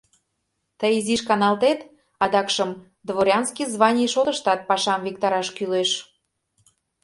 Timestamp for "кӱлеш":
5.57-5.91